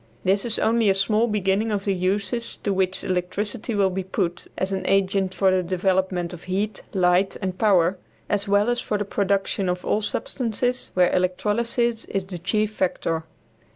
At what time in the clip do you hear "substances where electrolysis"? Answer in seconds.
10.01-12.05